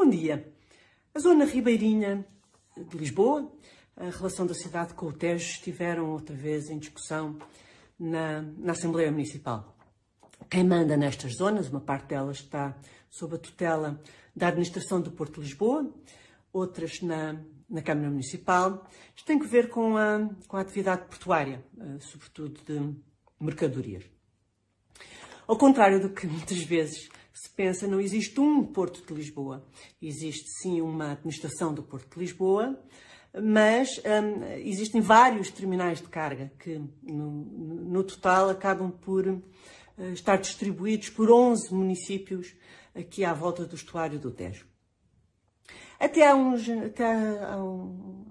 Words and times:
Bom 0.00 0.08
dia. 0.08 0.48
A 1.12 1.18
zona 1.18 1.44
ribeirinha 1.44 2.24
de 2.76 2.96
Lisboa, 2.96 3.52
a 3.96 4.04
relação 4.10 4.46
da 4.46 4.54
cidade 4.54 4.94
com 4.94 5.06
o 5.06 5.12
Tejo 5.12 5.44
estiveram 5.44 6.12
outra 6.12 6.36
vez 6.36 6.70
em 6.70 6.78
discussão 6.78 7.36
na, 7.98 8.42
na 8.42 8.72
Assembleia 8.72 9.10
Municipal. 9.10 9.76
Quem 10.48 10.62
manda 10.62 10.96
nestas 10.96 11.34
zonas, 11.34 11.68
uma 11.68 11.80
parte 11.80 12.10
delas 12.10 12.36
está 12.36 12.78
sob 13.10 13.34
a 13.34 13.38
tutela 13.38 14.00
da 14.36 14.46
administração 14.46 15.00
do 15.00 15.10
Porto 15.10 15.40
de 15.40 15.48
Lisboa, 15.48 15.92
outras 16.52 17.02
na, 17.02 17.34
na 17.68 17.82
Câmara 17.82 18.08
Municipal. 18.08 18.88
Isto 19.16 19.26
tem 19.26 19.36
que 19.36 19.48
ver 19.48 19.68
com 19.68 19.96
a, 19.96 20.30
com 20.46 20.56
a 20.56 20.60
atividade 20.60 21.08
portuária, 21.08 21.60
eh, 21.76 21.98
sobretudo 21.98 22.60
de 22.64 22.94
mercadorias. 23.40 24.04
Ao 25.44 25.58
contrário 25.58 26.00
do 26.00 26.10
que 26.10 26.24
muitas 26.28 26.62
vezes 26.62 27.10
se 27.40 27.50
pensa, 27.50 27.86
não 27.86 28.00
existe 28.00 28.40
um 28.40 28.64
Porto 28.64 29.06
de 29.06 29.14
Lisboa. 29.14 29.64
Existe 30.02 30.48
sim 30.60 30.80
uma 30.80 31.12
administração 31.12 31.72
do 31.72 31.84
Porto 31.84 32.14
de 32.14 32.20
Lisboa, 32.20 32.76
mas 33.32 33.98
hum, 33.98 34.44
existem 34.64 35.00
vários 35.00 35.50
terminais 35.50 36.00
de 36.00 36.08
carga 36.08 36.50
que, 36.58 36.80
no, 37.02 37.30
no 37.30 38.02
total, 38.02 38.50
acabam 38.50 38.90
por 38.90 39.28
uh, 39.28 39.42
estar 40.12 40.36
distribuídos 40.36 41.10
por 41.10 41.30
11 41.30 41.72
municípios 41.72 42.56
aqui 42.92 43.24
à 43.24 43.32
volta 43.32 43.64
do 43.64 43.76
estuário 43.76 44.18
do 44.18 44.32
Tejo. 44.32 44.66
Até 46.00 46.28
há, 46.28 46.34
uns, 46.34 46.68
até 46.68 47.04
há 47.04 47.54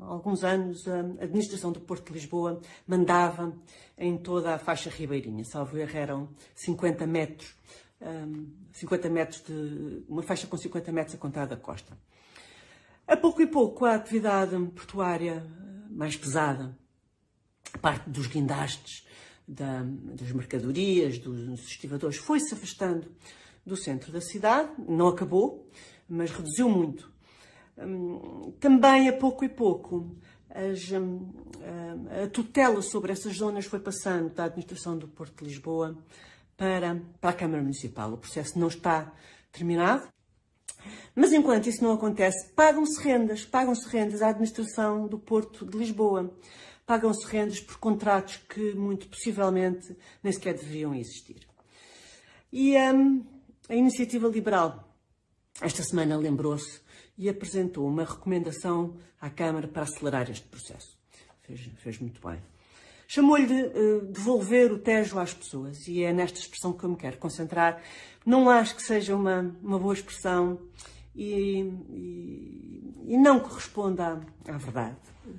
alguns 0.00 0.42
anos, 0.42 0.86
a 0.88 1.00
administração 1.24 1.70
do 1.70 1.80
Porto 1.80 2.08
de 2.08 2.12
Lisboa 2.12 2.60
mandava 2.86 3.52
em 3.98 4.16
toda 4.16 4.54
a 4.54 4.58
faixa 4.58 4.88
ribeirinha, 4.88 5.44
salvo 5.44 5.76
erro, 5.76 5.96
eram 5.96 6.28
50 6.54 7.06
metros 7.06 7.56
um, 8.00 8.46
50 8.72 9.08
metros 9.08 9.42
de, 9.42 10.04
uma 10.08 10.22
faixa 10.22 10.46
com 10.46 10.56
50 10.56 10.92
metros 10.92 11.14
a 11.14 11.18
contar 11.18 11.46
da 11.46 11.56
costa. 11.56 11.96
A 13.06 13.16
pouco 13.16 13.40
e 13.40 13.46
pouco, 13.46 13.84
a 13.84 13.94
atividade 13.94 14.56
portuária 14.74 15.44
mais 15.90 16.16
pesada, 16.16 16.76
a 17.72 17.78
parte 17.78 18.08
dos 18.10 18.26
guindastes, 18.26 19.06
da, 19.46 19.82
das 19.84 20.32
mercadorias, 20.32 21.18
dos 21.18 21.68
estivadores, 21.68 22.16
foi-se 22.16 22.52
afastando 22.52 23.06
do 23.64 23.76
centro 23.76 24.12
da 24.12 24.20
cidade, 24.20 24.70
não 24.88 25.08
acabou, 25.08 25.70
mas 26.08 26.30
reduziu 26.30 26.68
muito. 26.68 27.10
Também, 28.58 29.08
a 29.08 29.12
pouco 29.12 29.44
e 29.44 29.48
pouco, 29.48 30.16
as, 30.50 30.90
a 30.92 32.28
tutela 32.28 32.80
sobre 32.82 33.12
essas 33.12 33.36
zonas 33.36 33.66
foi 33.66 33.78
passando 33.78 34.30
da 34.30 34.44
administração 34.44 34.96
do 34.96 35.06
Porto 35.06 35.44
de 35.44 35.50
Lisboa 35.50 35.96
para, 36.56 37.00
para 37.20 37.30
a 37.30 37.32
Câmara 37.32 37.62
Municipal. 37.62 38.12
O 38.12 38.18
processo 38.18 38.58
não 38.58 38.68
está 38.68 39.12
terminado, 39.52 40.08
mas 41.14 41.32
enquanto 41.32 41.68
isso 41.68 41.82
não 41.82 41.92
acontece, 41.92 42.50
pagam-se 42.52 43.00
rendas, 43.02 43.44
pagam-se 43.44 43.88
rendas 43.88 44.22
à 44.22 44.28
administração 44.28 45.06
do 45.06 45.18
Porto 45.18 45.64
de 45.64 45.76
Lisboa. 45.76 46.34
Pagam-se 46.84 47.26
rendas 47.26 47.60
por 47.60 47.78
contratos 47.78 48.36
que, 48.48 48.74
muito 48.74 49.08
possivelmente, 49.08 49.96
nem 50.22 50.32
sequer 50.32 50.54
deveriam 50.54 50.94
existir. 50.94 51.46
E 52.52 52.76
um, 52.76 53.24
a 53.68 53.74
Iniciativa 53.74 54.28
Liberal, 54.28 54.88
esta 55.60 55.82
semana, 55.82 56.16
lembrou-se 56.16 56.80
e 57.18 57.28
apresentou 57.28 57.88
uma 57.88 58.04
recomendação 58.04 58.96
à 59.20 59.28
Câmara 59.28 59.66
para 59.66 59.82
acelerar 59.82 60.30
este 60.30 60.46
processo. 60.46 60.96
Fez, 61.42 61.60
fez 61.78 61.98
muito 61.98 62.20
bem. 62.24 62.40
Chamou-lhe 63.06 63.46
de 63.46 63.62
uh, 63.62 64.06
devolver 64.06 64.72
o 64.72 64.78
Tejo 64.78 65.18
às 65.18 65.32
pessoas 65.32 65.86
e 65.86 66.02
é 66.02 66.12
nesta 66.12 66.40
expressão 66.40 66.72
que 66.72 66.84
eu 66.84 66.90
me 66.90 66.96
quero 66.96 67.18
concentrar. 67.18 67.80
Não 68.24 68.50
acho 68.50 68.74
que 68.74 68.82
seja 68.82 69.14
uma, 69.14 69.54
uma 69.62 69.78
boa 69.78 69.94
expressão 69.94 70.58
e, 71.14 71.60
e, 71.88 72.94
e 73.06 73.16
não 73.16 73.38
corresponda 73.38 74.20
à, 74.48 74.54
à, 74.54 74.58
verdade, 74.58 74.96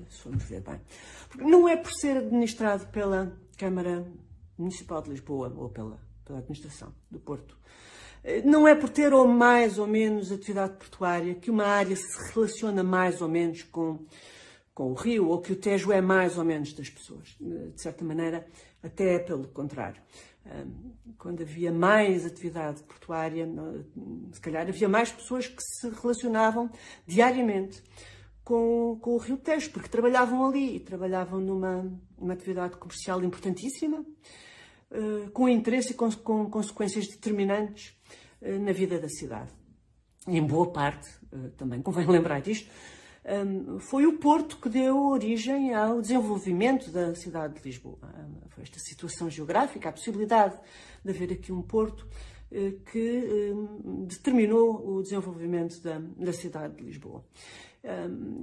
se 0.10 0.22
formos 0.22 0.44
ver 0.46 0.62
bem. 0.62 0.80
Porque 1.30 1.44
não 1.44 1.68
é 1.68 1.76
por 1.76 1.92
ser 1.92 2.18
administrado 2.18 2.88
pela 2.88 3.38
Câmara 3.58 4.08
Municipal 4.58 5.02
de 5.02 5.10
Lisboa 5.10 5.54
ou 5.56 5.70
pela, 5.70 6.00
pela 6.26 6.40
administração 6.40 6.94
do 7.12 7.20
Porto. 7.20 7.58
Eh, 8.24 8.42
não 8.44 8.68
é 8.68 8.76
por 8.76 8.90
ter 8.90 9.14
ou 9.14 9.28
mais 9.28 9.78
ou 9.78 9.88
menos 9.88 10.32
atividade 10.32 10.78
portuária 10.78 11.36
que 11.36 11.52
uma 11.52 11.66
área 11.66 11.96
se 11.96 12.34
relaciona 12.34 12.84
mais 12.84 13.22
ou 13.22 13.28
menos 13.28 13.64
com 13.64 14.00
com 14.78 14.92
o 14.92 14.94
rio, 14.94 15.30
ou 15.30 15.42
que 15.42 15.52
o 15.52 15.56
Tejo 15.56 15.92
é 15.92 16.00
mais 16.00 16.38
ou 16.38 16.46
menos 16.46 16.72
das 16.72 16.88
pessoas. 16.88 17.36
De 17.40 17.82
certa 17.82 18.06
maneira, 18.06 18.46
até 18.84 19.16
é 19.16 19.20
pelo 19.20 19.48
contrário. 19.48 20.00
Quando 21.18 21.42
havia 21.42 21.72
mais 21.72 22.28
atividade 22.28 22.84
portuária, 22.84 23.50
se 24.32 24.40
calhar 24.40 24.68
havia 24.68 24.88
mais 24.88 25.12
pessoas 25.12 25.48
que 25.48 25.64
se 25.64 25.90
relacionavam 25.90 26.70
diariamente 27.08 27.82
com, 28.44 29.00
com 29.02 29.16
o 29.16 29.18
Rio 29.18 29.38
Tejo, 29.38 29.72
porque 29.72 29.90
trabalhavam 29.90 30.48
ali 30.48 30.76
e 30.76 30.80
trabalhavam 30.80 31.40
numa 31.40 31.92
uma 32.16 32.34
atividade 32.34 32.78
comercial 32.78 33.24
importantíssima, 33.24 34.06
eh, 34.92 35.28
com 35.34 35.50
interesse 35.50 35.94
e 35.94 35.96
com, 35.96 36.12
com 36.12 36.52
consequências 36.52 37.08
determinantes 37.08 37.98
eh, 38.44 38.60
na 38.60 38.74
vida 38.74 39.00
da 39.00 39.10
cidade. 39.10 39.52
em 40.28 40.46
boa 40.46 40.72
parte, 40.72 41.10
eh, 41.34 41.50
também 41.58 41.82
convém 41.82 42.06
lembrar 42.08 42.42
disto, 42.42 42.70
foi 43.80 44.06
o 44.06 44.18
Porto 44.18 44.58
que 44.58 44.70
deu 44.70 44.98
origem 45.08 45.74
ao 45.74 46.02
desenvolvimento 46.02 46.90
da 46.92 47.14
cidade 47.16 47.56
de 47.56 47.64
Lisboa. 47.64 47.98
Foi 48.50 48.64
esta 48.64 48.80
situação 48.80 49.30
geográfica, 49.30 49.90
a 49.90 49.92
possibilidade 49.92 50.58
de 51.04 51.12
haver 51.12 51.34
aqui 51.34 51.52
um 51.52 51.62
Porto 51.62 52.08
eh, 52.52 52.74
que 52.92 53.54
determinou 54.08 54.98
o 54.98 55.02
desenvolvimento 55.02 55.82
da, 55.82 56.00
da 56.00 56.34
cidade 56.34 56.76
de 56.76 56.84
Lisboa. 56.84 57.24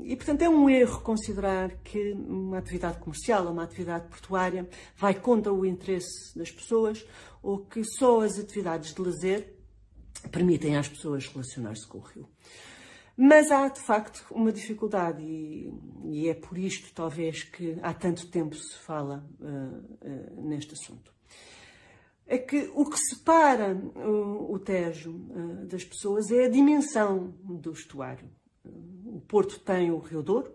E, 0.04 0.16
portanto, 0.16 0.42
é 0.42 0.48
um 0.48 0.70
erro 0.70 1.00
considerar 1.02 1.76
que 1.82 2.12
uma 2.12 2.58
atividade 2.58 2.98
comercial 2.98 3.46
uma 3.46 3.64
atividade 3.64 4.08
portuária 4.08 4.66
vai 4.96 5.14
contra 5.14 5.52
o 5.52 5.66
interesse 5.66 6.36
das 6.36 6.50
pessoas 6.50 7.04
ou 7.42 7.58
que 7.58 7.84
só 7.84 8.22
as 8.22 8.38
atividades 8.38 8.94
de 8.94 9.02
lazer 9.02 9.54
permitem 10.30 10.76
às 10.76 10.88
pessoas 10.88 11.26
relacionar-se 11.26 11.86
com 11.86 11.98
o 11.98 12.00
rio. 12.00 12.28
Mas 13.16 13.50
há, 13.52 13.68
de 13.68 13.80
facto, 13.80 14.26
uma 14.32 14.52
dificuldade, 14.52 15.22
e, 15.22 15.72
e, 16.04 16.28
é 16.28 16.34
por 16.34 16.58
isto, 16.58 16.92
talvez, 16.92 17.44
que 17.44 17.78
há 17.80 17.94
tanto 17.94 18.28
tempo 18.28 18.56
se 18.56 18.76
fala 18.78 19.24
uh, 19.40 19.46
uh, 19.46 20.48
neste 20.48 20.74
assunto. 20.74 21.14
É 22.26 22.38
que 22.38 22.72
o 22.74 22.88
que 22.88 22.98
separa 22.98 23.74
uh, 23.74 24.52
o 24.52 24.58
Tejo 24.58 25.12
das 25.68 25.84
pessoas 25.84 26.30
é 26.30 26.46
a 26.46 26.48
dimensão 26.48 27.34
do 27.44 27.70
estuário. 27.70 28.28
o 28.64 29.20
Porto 29.20 29.60
tem 29.60 29.92
o 29.92 29.98
Rio 29.98 30.22
Douro, 30.22 30.52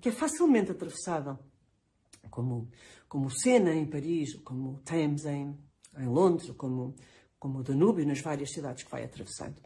que 0.00 0.08
é 0.10 0.12
facilmente 0.12 0.70
atravessável, 0.70 1.36
como, 2.30 2.68
como 3.08 3.26
o 3.26 3.30
Sena 3.30 3.74
em 3.74 3.86
Paris, 3.86 4.34
ou 4.36 4.42
como 4.42 4.74
o 4.74 4.78
Thames 4.78 5.24
em, 5.24 5.58
em 5.98 6.06
Londres, 6.06 6.48
ou 6.48 6.54
como, 6.54 6.94
como 7.40 7.58
o 7.58 7.62
Danúbio 7.64 8.06
nas 8.06 8.20
várias 8.20 8.52
cidades 8.52 8.84
que 8.84 8.90
vai 8.90 9.02
atravessando. 9.02 9.56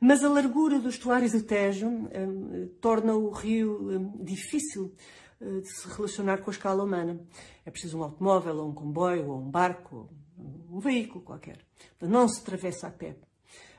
Mas 0.00 0.22
a 0.22 0.28
largura 0.28 0.78
do 0.78 0.88
estuário 0.88 1.30
do 1.30 1.42
Tejo 1.42 1.86
um, 1.88 2.68
torna 2.80 3.14
o 3.14 3.30
rio 3.30 3.90
um, 3.90 4.24
difícil 4.24 4.92
uh, 5.40 5.60
de 5.60 5.68
se 5.68 5.88
relacionar 5.88 6.38
com 6.38 6.50
a 6.50 6.52
escala 6.52 6.82
humana. 6.82 7.18
É 7.64 7.70
preciso 7.70 7.98
um 7.98 8.02
automóvel, 8.02 8.56
ou 8.58 8.68
um 8.68 8.74
comboio, 8.74 9.30
ou 9.30 9.38
um 9.38 9.50
barco, 9.50 10.08
ou 10.38 10.76
um 10.76 10.80
veículo 10.80 11.22
qualquer. 11.22 11.58
Não 12.00 12.28
se 12.28 12.40
atravessa 12.40 12.88
a 12.88 12.90
pé. 12.90 13.16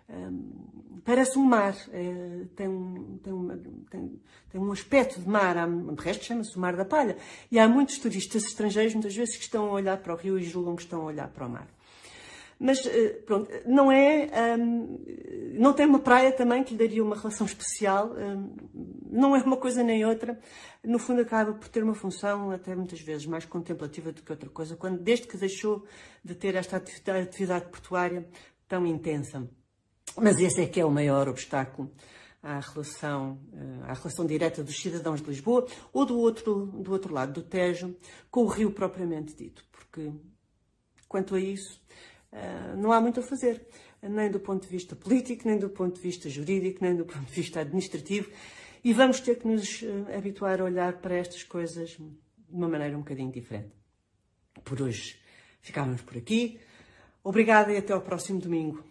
Um, 0.09 1.01
parece 1.03 1.37
um 1.37 1.43
mar, 1.43 1.75
é, 1.91 2.45
tem, 2.55 2.67
um, 2.67 3.17
tem, 3.21 3.33
uma, 3.33 3.57
tem, 3.91 4.21
tem, 4.49 4.61
um 4.61 4.71
aspecto 4.71 5.19
de 5.19 5.27
mar, 5.27 5.57
há, 5.57 5.67
de 5.67 6.01
resto 6.01 6.23
chama-se 6.23 6.55
o 6.55 6.59
Mar 6.59 6.75
da 6.75 6.85
Palha. 6.85 7.17
E 7.51 7.59
há 7.59 7.67
muitos 7.67 7.97
turistas 7.99 8.45
estrangeiros, 8.45 8.93
muitas 8.93 9.15
vezes, 9.15 9.35
que 9.35 9.43
estão 9.43 9.65
a 9.67 9.71
olhar 9.71 9.97
para 9.97 10.13
o 10.13 10.17
rio 10.17 10.39
e 10.39 10.43
julgam 10.43 10.75
que 10.75 10.83
estão 10.83 11.01
a 11.01 11.05
olhar 11.05 11.27
para 11.27 11.45
o 11.45 11.49
mar. 11.49 11.67
Mas, 12.59 12.85
eh, 12.85 13.21
pronto, 13.25 13.51
não 13.65 13.91
é. 13.91 14.29
Um, 14.57 14.99
não 15.57 15.73
tem 15.73 15.85
uma 15.85 15.99
praia 15.99 16.31
também 16.31 16.63
que 16.63 16.71
lhe 16.73 16.79
daria 16.79 17.03
uma 17.03 17.15
relação 17.15 17.45
especial. 17.45 18.13
Um, 18.13 18.55
não 19.09 19.35
é 19.35 19.41
uma 19.41 19.57
coisa 19.57 19.83
nem 19.83 20.05
outra. 20.05 20.39
No 20.83 20.99
fundo, 20.99 21.21
acaba 21.21 21.53
por 21.53 21.67
ter 21.67 21.83
uma 21.83 21.95
função, 21.95 22.51
até 22.51 22.75
muitas 22.75 23.01
vezes, 23.01 23.25
mais 23.25 23.45
contemplativa 23.45 24.11
do 24.11 24.21
que 24.21 24.31
outra 24.31 24.49
coisa, 24.49 24.75
quando, 24.75 24.99
desde 24.99 25.27
que 25.27 25.37
deixou 25.37 25.85
de 26.23 26.35
ter 26.35 26.55
esta 26.55 26.77
atividade, 26.77 27.27
atividade 27.27 27.65
portuária 27.69 28.27
tão 28.67 28.85
intensa. 28.85 29.49
Mas 30.15 30.39
esse 30.39 30.61
é 30.61 30.67
que 30.67 30.79
é 30.79 30.85
o 30.85 30.91
maior 30.91 31.27
obstáculo 31.27 31.91
à 32.41 32.59
relação, 32.59 33.39
eh, 33.53 33.83
à 33.83 33.93
relação 33.93 34.25
direta 34.25 34.63
dos 34.63 34.79
cidadãos 34.79 35.21
de 35.21 35.29
Lisboa 35.29 35.67
ou 35.91 36.05
do 36.05 36.17
outro, 36.17 36.65
do 36.67 36.91
outro 36.91 37.13
lado 37.13 37.33
do 37.33 37.43
Tejo 37.43 37.95
com 38.31 38.43
o 38.43 38.47
rio 38.47 38.71
propriamente 38.71 39.35
dito. 39.35 39.65
Porque, 39.71 40.11
quanto 41.07 41.35
a 41.35 41.39
isso, 41.39 41.81
não 42.77 42.91
há 42.91 43.01
muito 43.01 43.19
a 43.19 43.23
fazer, 43.23 43.65
nem 44.01 44.29
do 44.29 44.39
ponto 44.39 44.63
de 44.63 44.69
vista 44.69 44.95
político, 44.95 45.47
nem 45.47 45.57
do 45.57 45.69
ponto 45.69 45.95
de 45.95 46.01
vista 46.01 46.29
jurídico, 46.29 46.83
nem 46.83 46.95
do 46.95 47.05
ponto 47.05 47.25
de 47.25 47.33
vista 47.33 47.61
administrativo, 47.61 48.29
e 48.83 48.93
vamos 48.93 49.19
ter 49.19 49.37
que 49.39 49.47
nos 49.47 49.83
ah, 49.83 50.17
habituar 50.17 50.61
a 50.61 50.65
olhar 50.65 51.01
para 51.01 51.15
estas 51.15 51.43
coisas 51.43 51.89
de 51.89 52.09
uma 52.49 52.69
maneira 52.69 52.95
um 52.95 53.01
bocadinho 53.01 53.31
diferente. 53.31 53.71
Por 54.63 54.81
hoje 54.81 55.19
ficávamos 55.61 56.01
por 56.01 56.17
aqui. 56.17 56.59
Obrigada 57.23 57.73
e 57.73 57.77
até 57.77 57.93
ao 57.93 58.01
próximo 58.01 58.39
domingo. 58.39 58.83